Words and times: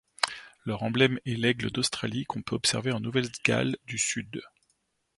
Leur 0.65 0.81
emblème 0.81 1.19
est 1.27 1.35
l'aigle 1.35 1.69
d'Australie 1.69 2.25
qu'on 2.25 2.41
peut 2.41 2.55
observer 2.55 2.91
en 2.91 2.99
Nouvelle-Galles 2.99 3.77
du 3.85 3.99
Sud. 3.99 4.41